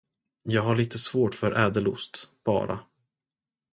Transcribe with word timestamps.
Jag 0.43 0.61
har 0.61 0.75
lite 0.75 0.99
svårt 0.99 1.35
för 1.35 1.51
ädelost, 1.51 2.27
bara. 2.45 2.79